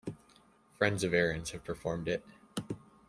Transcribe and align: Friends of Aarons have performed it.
Friends 0.71 1.03
of 1.03 1.13
Aarons 1.13 1.51
have 1.51 1.63
performed 1.63 2.07
it. 2.07 2.25